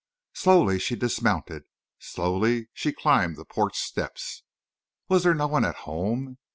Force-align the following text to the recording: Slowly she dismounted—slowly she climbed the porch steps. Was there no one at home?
Slowly 0.33 0.79
she 0.79 0.95
dismounted—slowly 0.95 2.69
she 2.73 2.91
climbed 2.91 3.35
the 3.35 3.45
porch 3.45 3.77
steps. 3.77 4.41
Was 5.07 5.21
there 5.21 5.35
no 5.35 5.45
one 5.45 5.63
at 5.63 5.75
home? 5.85 6.39